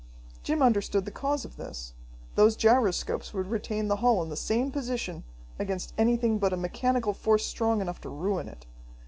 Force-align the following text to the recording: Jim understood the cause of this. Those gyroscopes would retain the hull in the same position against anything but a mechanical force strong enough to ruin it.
Jim 0.41 0.63
understood 0.63 1.05
the 1.05 1.11
cause 1.11 1.45
of 1.45 1.57
this. 1.57 1.93
Those 2.33 2.55
gyroscopes 2.55 3.35
would 3.35 3.45
retain 3.51 3.87
the 3.87 3.97
hull 3.97 4.23
in 4.23 4.29
the 4.29 4.35
same 4.35 4.71
position 4.71 5.23
against 5.59 5.93
anything 5.95 6.39
but 6.39 6.53
a 6.53 6.57
mechanical 6.57 7.13
force 7.13 7.45
strong 7.45 7.81
enough 7.81 8.01
to 8.01 8.09
ruin 8.09 8.47
it. 8.49 8.65